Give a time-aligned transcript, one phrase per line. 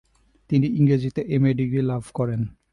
[0.49, 1.43] তিনি ইংরেজিতে M.
[1.45, 1.51] A.
[1.53, 2.41] Degree লাভ করেন।